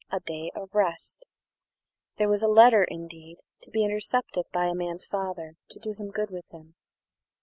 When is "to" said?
3.61-3.69, 5.69-5.79